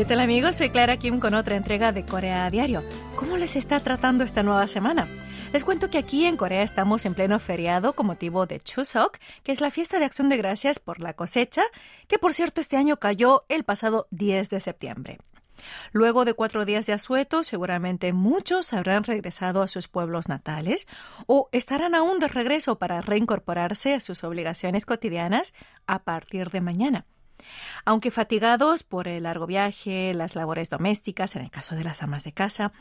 [0.00, 0.56] ¿Qué tal amigos?
[0.56, 2.82] Soy Clara Kim con otra entrega de Corea a Diario.
[3.16, 5.06] ¿Cómo les está tratando esta nueva semana?
[5.52, 9.52] Les cuento que aquí en Corea estamos en pleno feriado con motivo de Chuseok, que
[9.52, 11.64] es la fiesta de acción de gracias por la cosecha,
[12.08, 15.18] que por cierto este año cayó el pasado 10 de septiembre.
[15.92, 20.88] Luego de cuatro días de asueto, seguramente muchos habrán regresado a sus pueblos natales
[21.26, 25.52] o estarán aún de regreso para reincorporarse a sus obligaciones cotidianas
[25.86, 27.04] a partir de mañana.
[27.84, 32.24] Aunque fatigados por el largo viaje, las labores domésticas, en el caso de las amas
[32.24, 32.72] de casa,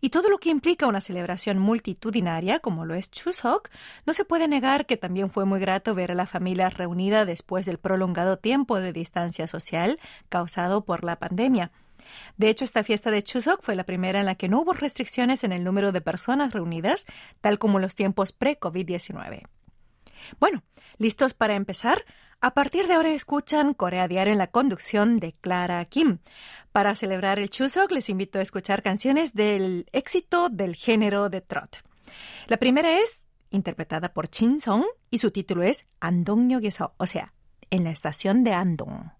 [0.00, 3.70] y todo lo que implica una celebración multitudinaria como lo es Chuseok,
[4.06, 7.66] no se puede negar que también fue muy grato ver a la familia reunida después
[7.66, 11.70] del prolongado tiempo de distancia social causado por la pandemia.
[12.36, 15.44] De hecho, esta fiesta de Chuseok fue la primera en la que no hubo restricciones
[15.44, 17.06] en el número de personas reunidas,
[17.40, 19.42] tal como en los tiempos pre-COVID-19.
[20.40, 20.62] Bueno,
[20.98, 22.04] ¿listos para empezar?
[22.44, 26.18] A partir de ahora escuchan Corea Diario en la conducción de Clara Kim.
[26.72, 31.84] Para celebrar el Chuseok les invito a escuchar canciones del éxito del género de trot.
[32.48, 37.32] La primera es interpretada por Chin Song y su título es Andongyok에서, o sea,
[37.70, 39.12] en la estación de Andong.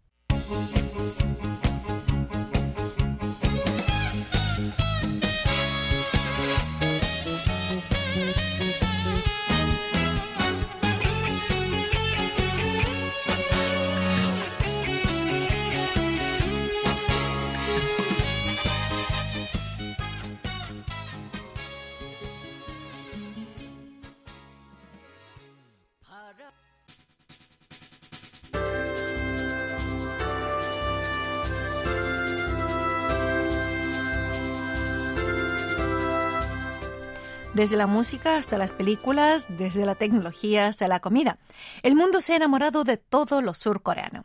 [37.55, 41.39] Desde la música hasta las películas, desde la tecnología hasta la comida.
[41.83, 44.25] El mundo se ha enamorado de todo lo surcoreano.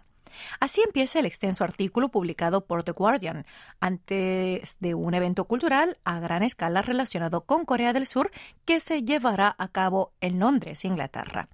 [0.61, 3.45] Así empieza el extenso artículo publicado por The Guardian
[3.81, 8.31] antes de un evento cultural a gran escala relacionado con Corea del Sur
[8.63, 11.49] que se llevará a cabo en Londres, Inglaterra.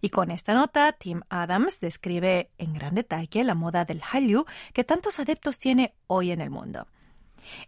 [0.00, 4.82] Y con esta nota, Tim Adams describe en gran detalle la moda del Hallyu que
[4.82, 6.88] tantos adeptos tiene hoy en el mundo.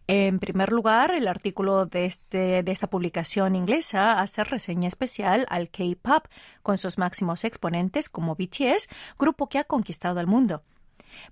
[0.07, 5.71] En primer lugar, el artículo de, este, de esta publicación inglesa hace reseña especial al
[5.71, 6.27] K-pop,
[6.63, 8.89] con sus máximos exponentes como BTS,
[9.19, 10.63] grupo que ha conquistado el mundo.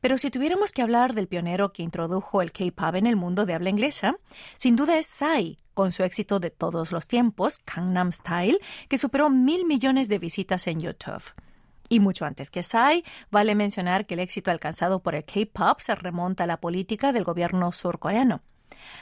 [0.01, 3.55] Pero si tuviéramos que hablar del pionero que introdujo el K-pop en el mundo de
[3.55, 4.17] habla inglesa,
[4.57, 9.29] sin duda es Psy, con su éxito de todos los tiempos, Gangnam Style, que superó
[9.31, 11.23] mil millones de visitas en YouTube.
[11.89, 15.95] Y mucho antes que Psy, vale mencionar que el éxito alcanzado por el K-pop se
[15.95, 18.43] remonta a la política del gobierno surcoreano.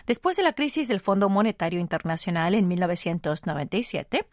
[0.07, 4.27] Después de la crisis del Fondo Monetario Internacional en 1997,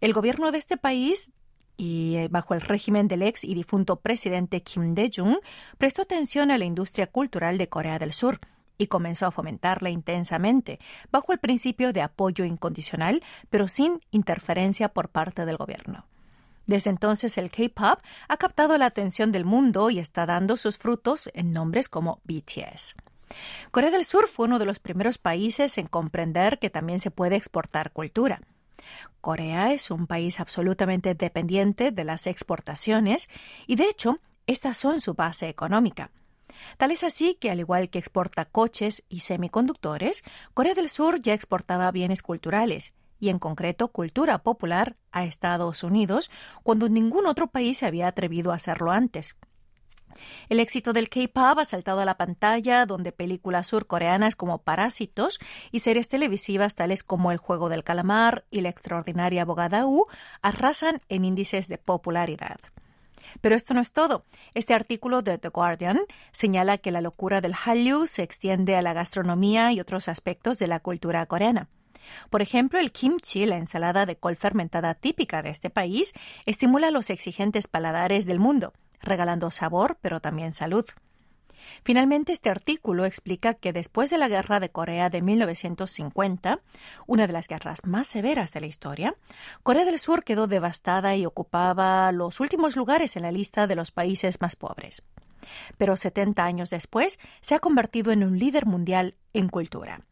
[0.00, 1.32] el gobierno de este país
[1.76, 5.38] y eh, bajo el régimen del ex y difunto presidente Kim Dae-jung,
[5.78, 8.40] prestó atención a la industria cultural de Corea del Sur
[8.78, 10.78] y comenzó a fomentarla intensamente,
[11.10, 16.06] bajo el principio de apoyo incondicional, pero sin interferencia por parte del gobierno.
[16.66, 21.30] Desde entonces el K-Pop ha captado la atención del mundo y está dando sus frutos
[21.34, 22.94] en nombres como BTS.
[23.70, 27.36] Corea del Sur fue uno de los primeros países en comprender que también se puede
[27.36, 28.40] exportar cultura.
[29.20, 33.28] Corea es un país absolutamente dependiente de las exportaciones
[33.66, 36.10] y de hecho estas son su base económica.
[36.76, 40.22] Tal es así que, al igual que exporta coches y semiconductores,
[40.54, 42.92] Corea del Sur ya exportaba bienes culturales,
[43.22, 46.28] y en concreto cultura popular a Estados Unidos,
[46.64, 49.36] cuando ningún otro país se había atrevido a hacerlo antes.
[50.48, 55.38] El éxito del K-pop ha saltado a la pantalla, donde películas surcoreanas como Parásitos
[55.70, 60.06] y series televisivas tales como El juego del calamar y La extraordinaria abogada U
[60.42, 62.56] arrasan en índices de popularidad.
[63.40, 64.24] Pero esto no es todo.
[64.52, 66.00] Este artículo de The Guardian
[66.32, 70.66] señala que la locura del Hallyu se extiende a la gastronomía y otros aspectos de
[70.66, 71.68] la cultura coreana.
[72.30, 76.12] Por ejemplo, el kimchi, la ensalada de col fermentada típica de este país,
[76.46, 80.84] estimula los exigentes paladares del mundo, regalando sabor, pero también salud.
[81.84, 86.60] Finalmente, este artículo explica que después de la Guerra de Corea de 1950,
[87.06, 89.16] una de las guerras más severas de la historia,
[89.62, 93.90] Corea del Sur quedó devastada y ocupaba los últimos lugares en la lista de los
[93.90, 95.02] países más pobres.
[95.76, 100.02] Pero 70 años después, se ha convertido en un líder mundial en cultura.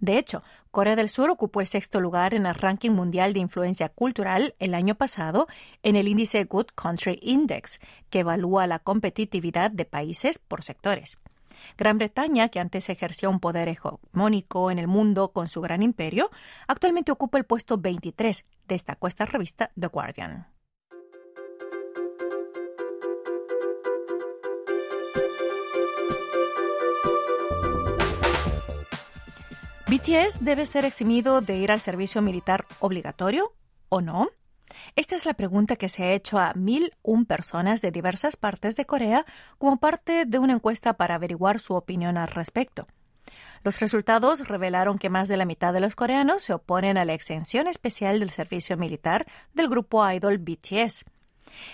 [0.00, 3.88] De hecho, Corea del Sur ocupó el sexto lugar en el ranking mundial de influencia
[3.88, 5.48] cultural el año pasado
[5.82, 7.80] en el índice Good Country Index,
[8.10, 11.18] que evalúa la competitividad de países por sectores.
[11.76, 16.30] Gran Bretaña, que antes ejercía un poder hegemónico en el mundo con su gran imperio,
[16.68, 20.57] actualmente ocupa el puesto 23, destacó esta revista The Guardian.
[29.90, 33.54] BTS debe ser eximido de ir al servicio militar obligatorio
[33.88, 34.28] o no?
[34.96, 38.76] Esta es la pregunta que se ha hecho a mil un personas de diversas partes
[38.76, 39.24] de Corea
[39.56, 42.86] como parte de una encuesta para averiguar su opinión al respecto.
[43.64, 47.14] Los resultados revelaron que más de la mitad de los coreanos se oponen a la
[47.14, 49.24] exención especial del servicio militar
[49.54, 51.06] del grupo idol BTS.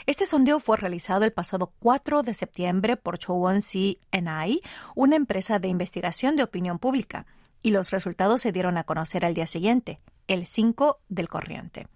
[0.07, 4.61] Este sondeo fue realizado el pasado 4 de septiembre por Chowon C&I,
[4.95, 7.27] una empresa de investigación de opinión pública
[7.65, 11.89] y los resultados se dieron a conocer al día siguiente, el 5 del corriente.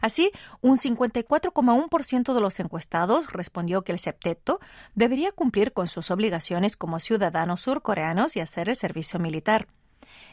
[0.00, 4.60] Así, un 54,1% de los encuestados respondió que el septeto
[4.94, 9.68] debería cumplir con sus obligaciones como ciudadanos surcoreanos y hacer el servicio militar.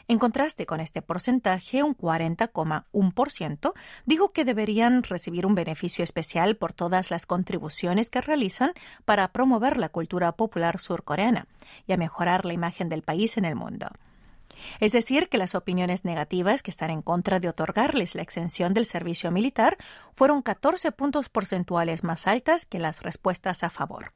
[0.08, 3.72] En contraste con este porcentaje, un 40,1%
[4.06, 8.72] dijo que deberían recibir un beneficio especial por todas las contribuciones que realizan
[9.04, 11.46] para promover la cultura popular surcoreana
[11.86, 13.88] y a mejorar la imagen del país en el mundo.
[14.80, 18.86] Es decir, que las opiniones negativas que están en contra de otorgarles la exención del
[18.86, 19.76] servicio militar
[20.14, 24.12] fueron 14 puntos porcentuales más altas que las respuestas a favor.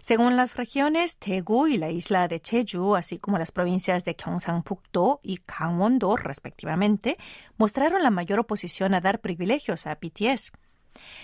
[0.00, 5.20] Según las regiones, Daegu y la isla de Jeju, así como las provincias de Gyeongsang-pukdo
[5.22, 7.16] y Gangwon-do, respectivamente,
[7.56, 10.52] mostraron la mayor oposición a dar privilegios a BTS.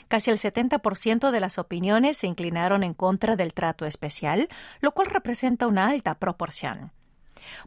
[0.09, 4.49] Casi el 70% de las opiniones se inclinaron en contra del trato especial,
[4.81, 6.93] lo cual representa una alta proporción.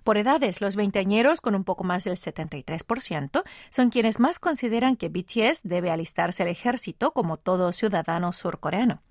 [0.03, 5.09] Por edades, los veinteañeros, con un poco más del 73%, son quienes más consideran que
[5.09, 9.01] BTS debe alistarse al ejército como todo ciudadano surcoreano.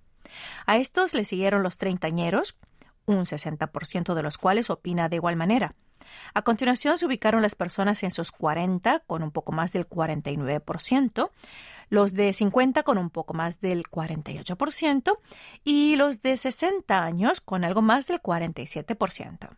[0.67, 2.57] A estos le siguieron los treintañeros,
[3.07, 5.75] un 60% de los cuales opina de igual manera.
[6.35, 11.31] A continuación se ubicaron las personas en sus 40 con un poco más del 49%,
[11.89, 15.19] los de 50 con un poco más del 48%
[15.65, 19.51] y los de 60 años con algo más del 47%.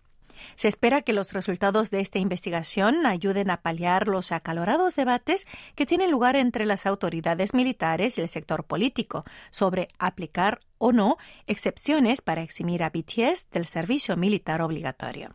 [0.55, 5.87] Se espera que los resultados de esta investigación ayuden a paliar los acalorados debates que
[5.87, 11.17] tienen lugar entre las autoridades militares y el sector político sobre aplicar o no
[11.47, 15.31] excepciones para eximir a BTS del servicio militar obligatorio.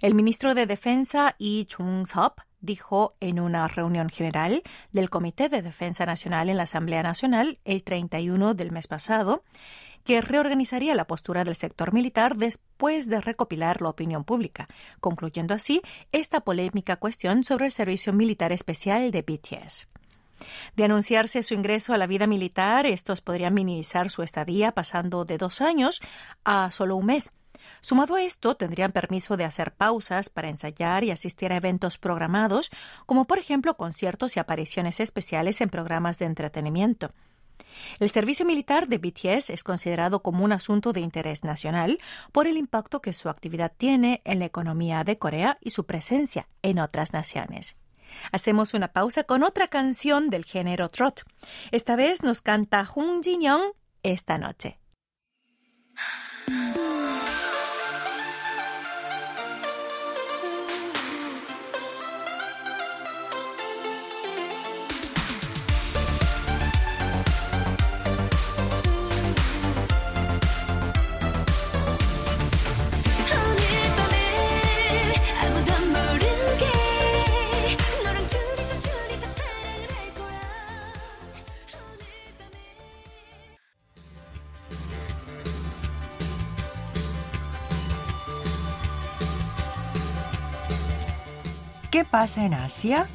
[0.00, 4.62] El ministro de Defensa Lee Chung-sop dijo en una reunión general
[4.92, 9.44] del Comité de Defensa Nacional en la Asamblea Nacional el 31 del mes pasado
[10.04, 14.68] que reorganizaría la postura del sector militar después de recopilar la opinión pública,
[15.00, 19.88] concluyendo así esta polémica cuestión sobre el servicio militar especial de BTS.
[20.76, 25.38] De anunciarse su ingreso a la vida militar, estos podrían minimizar su estadía pasando de
[25.38, 26.00] dos años
[26.44, 27.32] a solo un mes.
[27.80, 32.70] Sumado a esto, tendrían permiso de hacer pausas para ensayar y asistir a eventos programados,
[33.06, 37.12] como por ejemplo conciertos y apariciones especiales en programas de entretenimiento.
[37.98, 41.98] El servicio militar de BTS es considerado como un asunto de interés nacional
[42.32, 46.48] por el impacto que su actividad tiene en la economía de Corea y su presencia
[46.62, 47.76] en otras naciones.
[48.32, 51.24] Hacemos una pausa con otra canción del género trot.
[51.72, 53.72] Esta vez nos canta Jung Jin-young
[54.02, 54.78] esta noche.
[91.94, 93.06] ¿Qué pasa en Asia?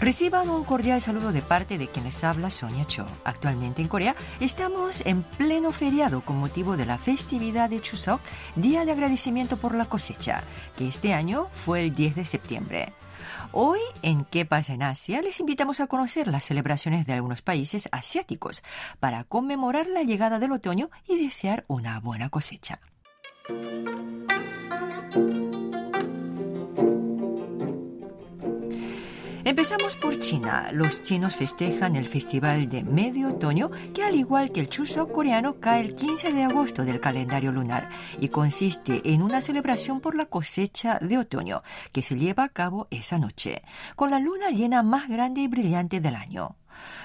[0.00, 3.06] Reciban un cordial saludo de parte de quienes habla Sonia Cho.
[3.22, 8.20] Actualmente en Corea estamos en pleno feriado con motivo de la festividad de Chuseok,
[8.56, 10.42] Día de Agradecimiento por la Cosecha,
[10.76, 12.92] que este año fue el 10 de septiembre.
[13.52, 15.22] Hoy en ¿Qué pasa en Asia?
[15.22, 18.64] les invitamos a conocer las celebraciones de algunos países asiáticos
[18.98, 22.80] para conmemorar la llegada del otoño y desear una buena cosecha.
[29.44, 30.70] Empezamos por China.
[30.72, 35.58] Los chinos festejan el festival de medio otoño que al igual que el Chuseok coreano
[35.58, 40.26] cae el 15 de agosto del calendario lunar y consiste en una celebración por la
[40.26, 43.62] cosecha de otoño que se lleva a cabo esa noche,
[43.96, 46.54] con la luna llena más grande y brillante del año.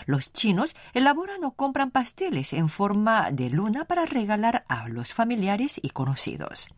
[0.06, 5.80] Los chinos elaboran o compran pasteles en forma de luna para regalar a los familiares
[5.82, 6.70] y conocidos.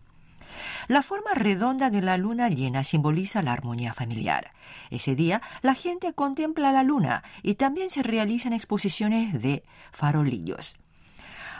[0.87, 4.51] La forma redonda de la luna llena simboliza la armonía familiar.
[4.89, 10.77] Ese día la gente contempla la luna y también se realizan exposiciones de farolillos.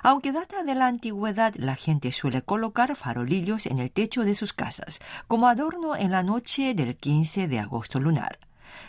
[0.01, 4.53] Aunque data de la antigüedad, la gente suele colocar farolillos en el techo de sus
[4.53, 8.39] casas, como adorno en la noche del 15 de agosto lunar.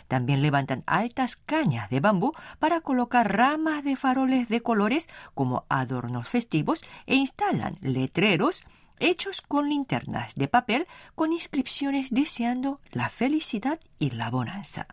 [0.07, 6.27] También levantan altas cañas de bambú para colocar ramas de faroles de colores como adornos
[6.27, 8.63] festivos e instalan letreros
[9.01, 14.87] hechos con linternas de papel con inscripciones deseando la felicidad y la bonanza.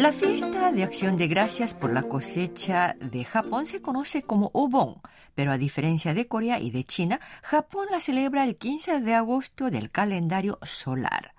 [0.00, 5.02] La fiesta de acción de gracias por la cosecha de Japón se conoce como Obon,
[5.34, 9.70] pero a diferencia de Corea y de China, Japón la celebra el 15 de agosto
[9.70, 11.34] del calendario solar.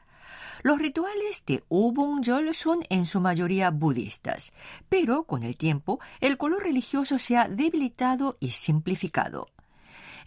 [0.63, 4.53] Los rituales de Obonjol son en su mayoría budistas,
[4.89, 9.47] pero con el tiempo el color religioso se ha debilitado y simplificado.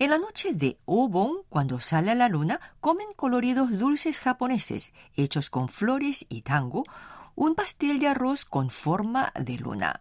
[0.01, 5.69] En la noche de Obon, cuando sale la luna, comen coloridos dulces japoneses hechos con
[5.69, 6.83] flores y tango,
[7.37, 10.01] un pastel de arroz con forma de luna.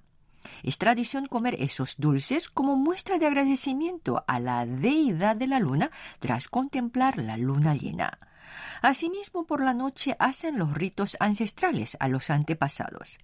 [0.63, 5.91] Es tradición comer esos dulces como muestra de agradecimiento a la deidad de la luna
[6.19, 8.17] tras contemplar la luna llena.
[8.81, 13.19] Asimismo, por la noche hacen los ritos ancestrales a los antepasados.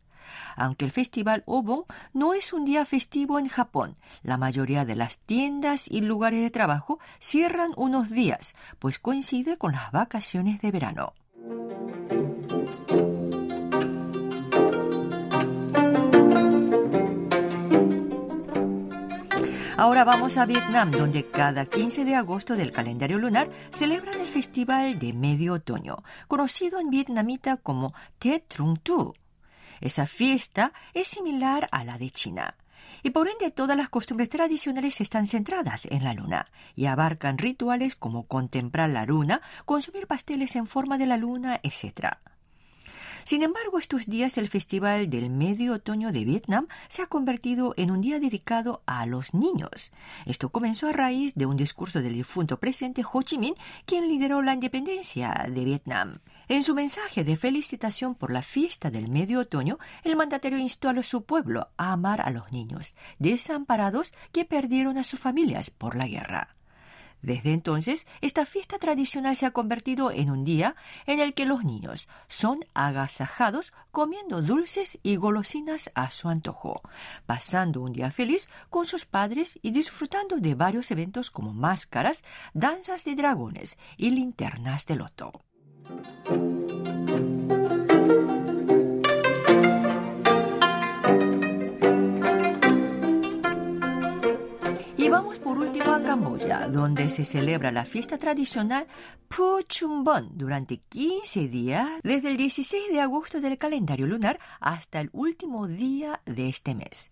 [0.55, 5.19] Aunque el festival Obon no es un día festivo en Japón, la mayoría de las
[5.19, 11.13] tiendas y lugares de trabajo cierran unos días, pues coincide con las vacaciones de verano.
[19.79, 24.99] Ahora vamos a Vietnam, donde cada 15 de agosto del calendario lunar celebran el Festival
[24.99, 29.13] de Medio Otoño, conocido en vietnamita como Tet Trung Tu.
[29.79, 32.55] Esa fiesta es similar a la de China.
[33.03, 37.95] Y por ende todas las costumbres tradicionales están centradas en la luna y abarcan rituales
[37.95, 42.17] como contemplar la luna, consumir pasteles en forma de la luna, etc.
[43.29, 47.91] Sin embargo, estos días el Festival del Medio Otoño de Vietnam se ha convertido en
[47.91, 49.91] un día dedicado a los niños.
[50.25, 53.53] Esto comenzó a raíz de un discurso del difunto presidente Ho Chi Minh,
[53.85, 56.21] quien lideró la independencia de Vietnam.
[56.47, 61.03] En su mensaje de felicitación por la fiesta del medio otoño, el mandatario instó a
[61.03, 66.07] su pueblo a amar a los niños desamparados que perdieron a sus familias por la
[66.07, 66.55] guerra.
[67.21, 71.63] Desde entonces, esta fiesta tradicional se ha convertido en un día en el que los
[71.63, 76.81] niños son agasajados comiendo dulces y golosinas a su antojo,
[77.25, 82.23] pasando un día feliz con sus padres y disfrutando de varios eventos como máscaras,
[82.53, 85.31] danzas de dragones y linternas de loto.
[95.49, 98.85] Por último a Camboya, donde se celebra la fiesta tradicional
[99.29, 99.61] Pu
[100.03, 105.67] Bon durante 15 días, desde el 16 de agosto del calendario lunar hasta el último
[105.67, 107.11] día de este mes.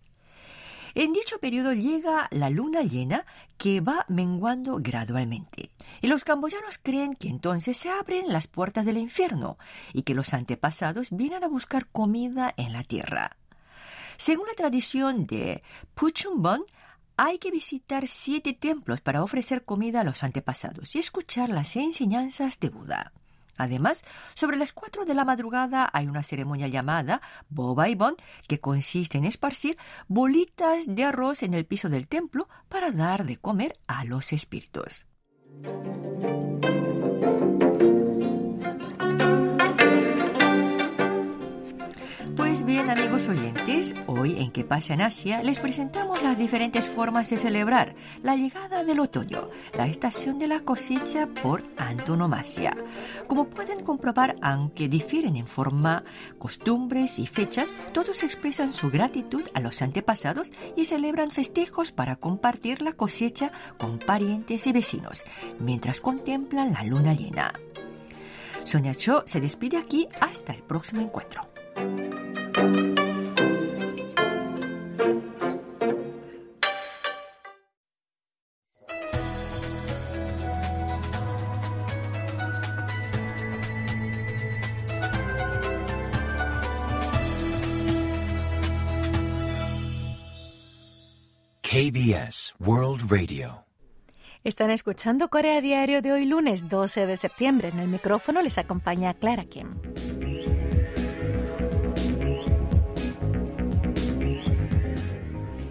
[0.94, 3.26] En dicho periodo llega la luna llena
[3.58, 5.72] que va menguando gradualmente.
[6.04, 9.58] Y los camboyanos creen que entonces se abren las puertas del infierno
[9.94, 13.36] y que los antepasados vienen a buscar comida en la tierra.
[14.18, 15.64] Según la tradición de
[15.96, 16.64] Puchumbon,
[17.18, 22.60] hay que visitar siete templos para ofrecer comida a los antepasados y escuchar las enseñanzas
[22.60, 23.12] de Buda.
[23.58, 24.06] Además,
[24.36, 28.16] sobre las cuatro de la madrugada hay una ceremonia llamada Boba Bon,
[28.48, 33.38] que consiste en esparcir bolitas de arroz en el piso del templo para dar de
[33.38, 35.08] comer a los espíritus.
[42.68, 47.38] Bien, amigos oyentes, hoy en Que pasa en Asia les presentamos las diferentes formas de
[47.38, 52.76] celebrar la llegada del otoño, la estación de la cosecha por antonomasia.
[53.28, 56.04] Como pueden comprobar, aunque difieren en forma,
[56.40, 62.82] costumbres y fechas, todos expresan su gratitud a los antepasados y celebran festejos para compartir
[62.82, 65.24] la cosecha con parientes y vecinos,
[65.58, 67.54] mientras contemplan la luna llena.
[68.66, 71.48] Sonia Cho se despide aquí hasta el próximo encuentro.
[91.70, 93.66] KBS World Radio.
[94.46, 97.68] Están escuchando Corea Diario de hoy lunes 12 de septiembre.
[97.68, 99.72] En el micrófono les acompaña Clara Kim.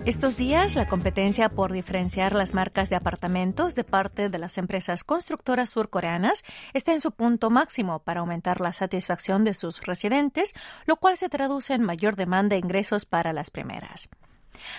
[0.04, 5.02] Estos días, la competencia por diferenciar las marcas de apartamentos de parte de las empresas
[5.02, 10.52] constructoras surcoreanas está en su punto máximo para aumentar la satisfacción de sus residentes,
[10.84, 14.10] lo cual se traduce en mayor demanda de ingresos para las primeras.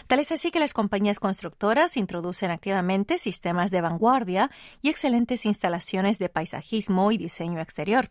[0.07, 6.19] Tal es así que las compañías constructoras introducen activamente sistemas de vanguardia y excelentes instalaciones
[6.19, 8.09] de paisajismo y diseño exterior.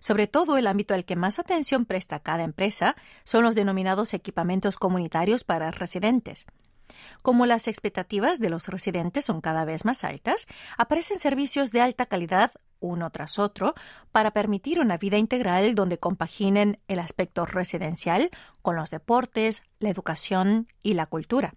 [0.00, 4.78] Sobre todo, el ámbito al que más atención presta cada empresa son los denominados equipamientos
[4.78, 6.46] comunitarios para residentes.
[7.22, 12.06] Como las expectativas de los residentes son cada vez más altas, aparecen servicios de alta
[12.06, 13.74] calidad uno tras otro
[14.12, 18.30] para permitir una vida integral donde compaginen el aspecto residencial
[18.62, 21.54] con los deportes, la educación y la cultura.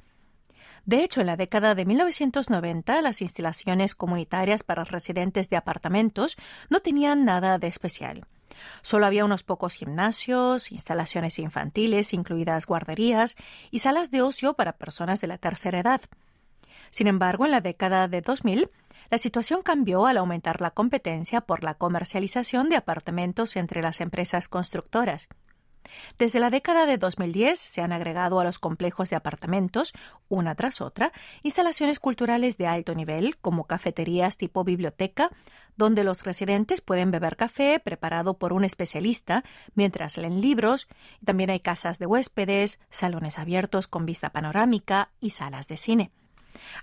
[0.85, 6.37] De hecho, en la década de 1990, las instalaciones comunitarias para residentes de apartamentos
[6.69, 8.25] no tenían nada de especial.
[8.81, 13.35] Solo había unos pocos gimnasios, instalaciones infantiles, incluidas guarderías,
[13.69, 16.01] y salas de ocio para personas de la tercera edad.
[16.89, 18.69] Sin embargo, en la década de 2000,
[19.11, 24.47] la situación cambió al aumentar la competencia por la comercialización de apartamentos entre las empresas
[24.47, 25.27] constructoras.
[26.17, 29.91] Desde la década de 2010 se han agregado a los complejos de apartamentos,
[30.29, 31.11] una tras otra,
[31.43, 35.29] instalaciones culturales de alto nivel, como cafeterías tipo biblioteca,
[35.75, 39.43] donde los residentes pueden beber café preparado por un especialista
[39.75, 40.87] mientras leen libros.
[41.25, 46.11] También hay casas de huéspedes, salones abiertos con vista panorámica y salas de cine.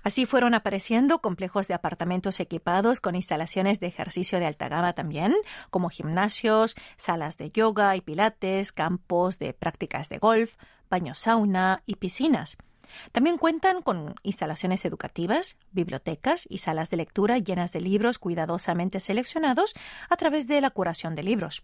[0.03, 5.33] Así fueron apareciendo complejos de apartamentos equipados con instalaciones de ejercicio de alta gama también,
[5.69, 10.55] como gimnasios, salas de yoga y pilates, campos de prácticas de golf,
[10.89, 12.57] baños sauna y piscinas.
[13.11, 19.75] También cuentan con instalaciones educativas, bibliotecas y salas de lectura llenas de libros cuidadosamente seleccionados
[20.09, 21.63] a través de la curación de libros.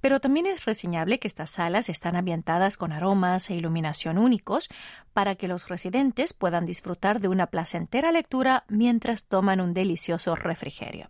[0.00, 4.68] Pero también es reseñable que estas salas están ambientadas con aromas e iluminación únicos
[5.12, 11.06] para que los residentes puedan disfrutar de una placentera lectura mientras toman un delicioso refrigerio.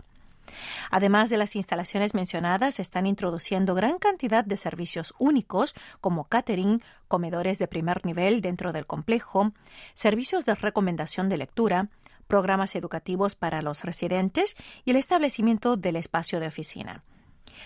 [0.91, 7.59] Además de las instalaciones mencionadas, están introduciendo gran cantidad de servicios únicos como catering, comedores
[7.59, 9.53] de primer nivel dentro del complejo,
[9.95, 11.89] servicios de recomendación de lectura,
[12.27, 17.03] programas educativos para los residentes y el establecimiento del espacio de oficina.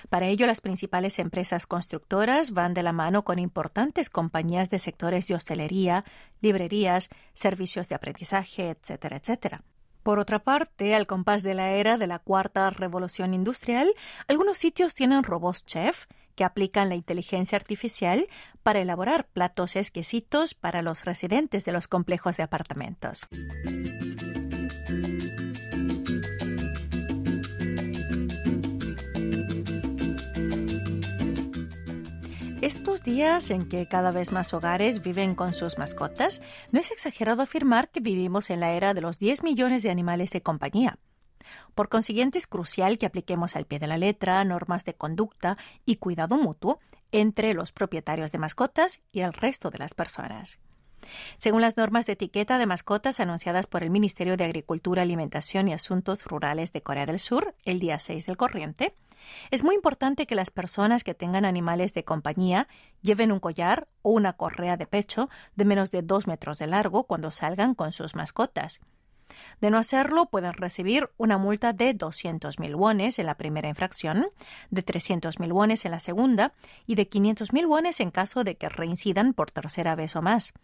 [0.09, 5.29] Para ello, las principales empresas constructoras van de la mano con importantes compañías de sectores
[5.29, 6.05] de hostelería,
[6.41, 9.63] librerías, servicios de aprendizaje, etcétera, etcétera.
[10.03, 13.93] Por otra parte, al compás de la era de la cuarta revolución industrial,
[14.27, 18.29] algunos sitios tienen robots chef que aplican la inteligencia artificial
[18.63, 23.27] para elaborar platos exquisitos para los residentes de los complejos de apartamentos.
[32.69, 37.41] Estos días en que cada vez más hogares viven con sus mascotas, no es exagerado
[37.41, 40.99] afirmar que vivimos en la era de los 10 millones de animales de compañía.
[41.75, 45.97] Por consiguiente, es crucial que apliquemos al pie de la letra normas de conducta y
[45.97, 46.79] cuidado mutuo
[47.11, 50.59] entre los propietarios de mascotas y el resto de las personas.
[51.37, 55.73] Según las normas de etiqueta de mascotas anunciadas por el Ministerio de Agricultura, Alimentación y
[55.73, 58.95] Asuntos Rurales de Corea del Sur el día 6 del corriente,
[59.51, 62.69] es muy importante que las personas que tengan animales de compañía
[63.03, 67.05] lleven un collar o una correa de pecho de menos de dos metros de largo
[67.05, 68.81] cuando salgan con sus mascotas.
[69.61, 74.27] De no hacerlo, pueden recibir una multa de 200.000 wones en la primera infracción,
[74.71, 76.55] de 300.000 wones en la segunda
[76.87, 80.55] y de 500.000 wones en caso de que reincidan por tercera vez o más.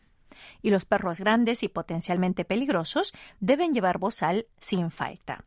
[0.63, 5.45] Y los perros grandes y potencialmente peligrosos deben llevar bozal sin falta.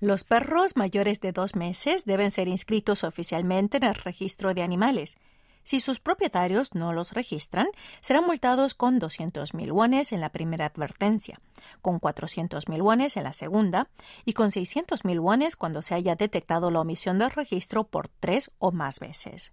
[0.00, 5.18] Los perros mayores de dos meses deben ser inscritos oficialmente en el registro de animales.
[5.64, 7.66] Si sus propietarios no los registran,
[8.00, 11.40] serán multados con 200.000 wones en la primera advertencia,
[11.82, 13.88] con 400.000 wones en la segunda
[14.24, 18.72] y con 600.000 wones cuando se haya detectado la omisión del registro por tres o
[18.72, 19.52] más veces.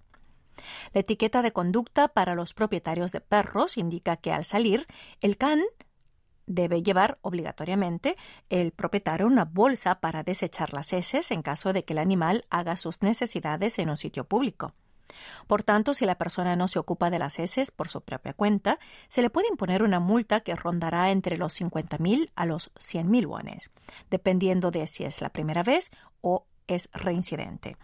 [0.93, 4.87] La etiqueta de conducta para los propietarios de perros indica que al salir,
[5.21, 5.61] el can
[6.47, 8.17] debe llevar obligatoriamente
[8.49, 12.77] el propietario una bolsa para desechar las heces en caso de que el animal haga
[12.77, 14.73] sus necesidades en un sitio público.
[15.47, 18.79] Por tanto, si la persona no se ocupa de las heces por su propia cuenta,
[19.07, 23.71] se le puede imponer una multa que rondará entre los 50.000 a los 100.000 wones,
[24.09, 25.91] dependiendo de si es la primera vez
[26.21, 27.77] o es reincidente.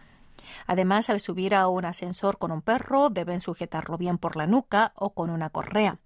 [0.66, 4.92] Además, al subir a un ascensor con un perro, deben sujetarlo bien por la nuca
[4.96, 5.98] o con una correa.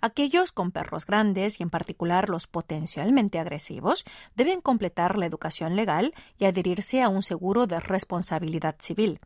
[0.00, 6.14] Aquellos con perros grandes y en particular los potencialmente agresivos deben completar la educación legal
[6.38, 9.20] y adherirse a un seguro de responsabilidad civil.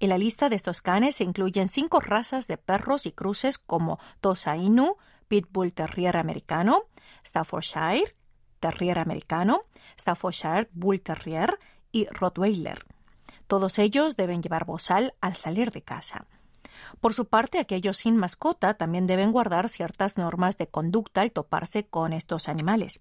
[0.00, 3.98] En la lista de estos canes se incluyen cinco razas de perros y cruces como
[4.20, 4.96] Tosa Inu,
[5.28, 6.84] Pitbull Terrier americano,
[7.24, 8.14] Staffordshire
[8.60, 9.66] Terrier americano,
[9.98, 11.58] Staffordshire Bull Terrier
[11.92, 12.87] y Rottweiler.
[13.48, 16.26] Todos ellos deben llevar bozal al salir de casa.
[17.00, 21.86] Por su parte, aquellos sin mascota también deben guardar ciertas normas de conducta al toparse
[21.86, 23.00] con estos animales.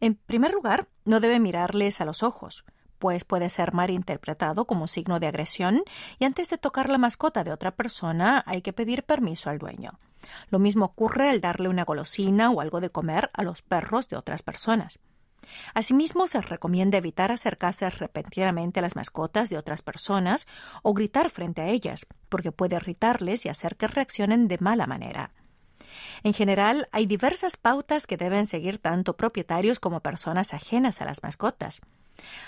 [0.00, 2.64] En primer lugar, no debe mirarles a los ojos,
[2.98, 5.82] pues puede ser mal interpretado como signo de agresión
[6.18, 9.98] y antes de tocar la mascota de otra persona hay que pedir permiso al dueño.
[10.48, 14.16] Lo mismo ocurre al darle una golosina o algo de comer a los perros de
[14.16, 14.98] otras personas.
[15.74, 20.46] Asimismo, se recomienda evitar acercarse repentinamente a las mascotas de otras personas
[20.82, 25.32] o gritar frente a ellas, porque puede irritarles y hacer que reaccionen de mala manera.
[26.22, 31.22] En general, hay diversas pautas que deben seguir tanto propietarios como personas ajenas a las
[31.22, 31.80] mascotas.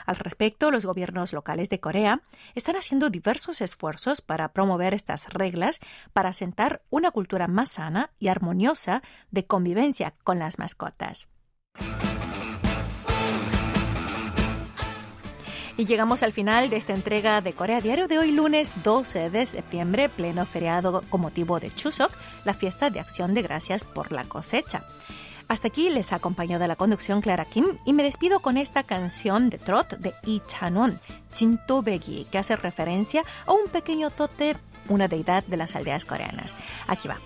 [0.05, 2.23] Al respecto, los gobiernos locales de Corea
[2.55, 5.81] están haciendo diversos esfuerzos para promover estas reglas
[6.13, 11.29] para asentar una cultura más sana y armoniosa de convivencia con las mascotas.
[15.77, 19.47] Y llegamos al final de esta entrega de Corea Diario de hoy, lunes 12 de
[19.47, 22.13] septiembre, pleno feriado con motivo de Chuseok,
[22.45, 24.85] la fiesta de acción de gracias por la cosecha.
[25.49, 29.51] Hasta aquí les acompañó de la conducción Clara Kim y me despido con esta canción
[29.51, 30.99] de trot de Lee Chanon,
[31.33, 34.57] Chinto Begi, que hace referencia a un pequeño tote,
[34.89, 36.55] una deidad de las aldeas coreanas.
[36.87, 37.19] Aquí va.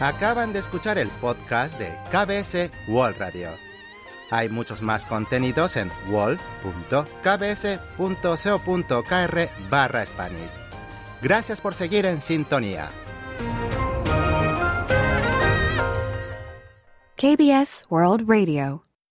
[0.00, 3.71] Acaban de escuchar el podcast de KBS World Radio.
[4.32, 6.58] Hay muchos más contenidos en wall.kbs.co.kr
[9.68, 10.50] barra Spanish.
[11.20, 12.88] Gracias por seguir en sintonía.
[17.16, 18.86] KBS World Radio